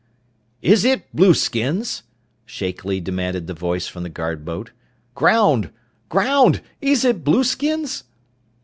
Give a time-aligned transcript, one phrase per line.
[0.63, 2.01] _""Is it blueskins?"
[2.47, 4.71] shakily demanded the voice from the guard boat.
[5.13, 5.69] "Ground!
[6.09, 6.61] Ground!
[6.81, 8.05] Is it blueskins?"